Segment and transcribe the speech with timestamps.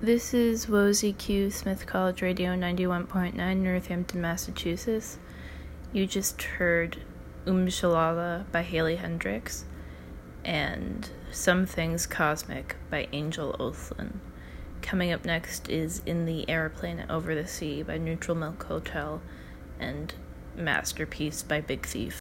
[0.00, 5.18] This is Wozy Q Smith College Radio 91.9 Northampton, Massachusetts.
[5.92, 6.98] You just heard
[7.46, 9.62] Um Shalala by Haley Heynderickx
[10.44, 14.20] and Some Things Cosmic by Angel Olsen.
[14.82, 19.22] Coming up next is In the Aeroplane Over the Sea by Neutral Milk Hotel
[19.78, 20.12] and
[20.56, 22.12] Masterpiece by Big Thief.